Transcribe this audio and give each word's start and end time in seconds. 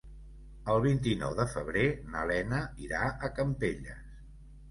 El 0.75 0.79
vint-i-nou 0.85 1.35
de 1.39 1.45
febrer 1.51 1.83
na 2.15 2.23
Lena 2.31 2.61
irà 2.87 3.01
a 3.27 3.31
Campelles. 3.41 4.19